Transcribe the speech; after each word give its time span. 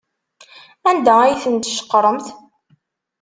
Anda 0.89 1.13
ay 1.21 1.33
tent-tceqremt? 1.43 2.27